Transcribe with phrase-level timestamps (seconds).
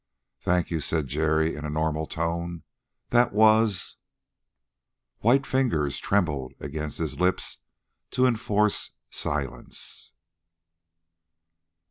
[0.39, 2.63] "Thank you," said Jerry in a normal tone,
[3.09, 3.97] "that was"
[5.19, 7.59] White fingers trembled against his lips
[8.09, 10.13] to enforce silence.